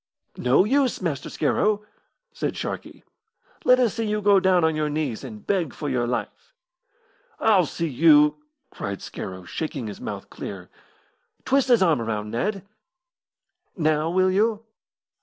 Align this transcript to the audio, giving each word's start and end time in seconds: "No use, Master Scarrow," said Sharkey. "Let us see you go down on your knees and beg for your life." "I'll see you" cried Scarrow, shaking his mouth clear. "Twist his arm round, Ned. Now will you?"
"No 0.39 0.63
use, 0.65 0.99
Master 0.99 1.29
Scarrow," 1.29 1.85
said 2.33 2.57
Sharkey. 2.57 3.03
"Let 3.63 3.79
us 3.79 3.93
see 3.93 4.03
you 4.07 4.19
go 4.19 4.39
down 4.39 4.63
on 4.63 4.75
your 4.75 4.89
knees 4.89 5.23
and 5.23 5.45
beg 5.45 5.75
for 5.75 5.89
your 5.89 6.07
life." 6.07 6.55
"I'll 7.39 7.67
see 7.67 7.87
you" 7.87 8.37
cried 8.71 9.03
Scarrow, 9.03 9.43
shaking 9.43 9.85
his 9.85 10.01
mouth 10.01 10.31
clear. 10.31 10.71
"Twist 11.45 11.67
his 11.67 11.83
arm 11.83 12.01
round, 12.01 12.31
Ned. 12.31 12.65
Now 13.77 14.09
will 14.09 14.31
you?" 14.31 14.65